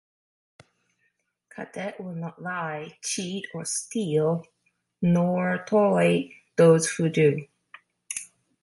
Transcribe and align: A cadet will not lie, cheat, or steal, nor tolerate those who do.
A 0.59 0.63
cadet 1.49 2.01
will 2.03 2.15
not 2.15 2.41
lie, 2.41 2.97
cheat, 3.03 3.45
or 3.53 3.65
steal, 3.65 4.43
nor 4.99 5.63
tolerate 5.67 6.33
those 6.55 6.89
who 6.93 7.07
do. 7.07 7.45